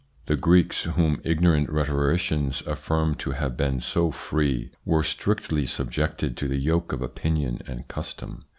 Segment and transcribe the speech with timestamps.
[0.25, 6.47] The Greeks, whom ignorant rhetoricians affirm to have been so free, were strictly subjected to
[6.47, 8.45] the yoke of opinion and custom.